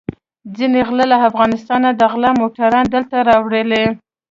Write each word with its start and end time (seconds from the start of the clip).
ځينې 0.55 0.81
غله 0.87 1.05
له 1.11 1.17
افغانستانه 1.29 1.89
د 1.95 2.01
غلا 2.11 2.31
موټران 2.41 2.85
دلته 2.95 3.17
راولي. 3.29 3.85